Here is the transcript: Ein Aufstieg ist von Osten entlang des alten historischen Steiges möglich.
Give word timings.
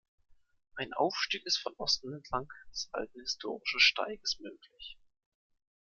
Ein 0.77 0.93
Aufstieg 0.93 1.45
ist 1.45 1.59
von 1.59 1.75
Osten 1.77 2.11
entlang 2.11 2.47
des 2.71 2.89
alten 2.91 3.19
historischen 3.19 3.79
Steiges 3.79 4.39
möglich. 4.39 4.97